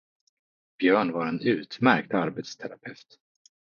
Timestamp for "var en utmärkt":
1.11-2.13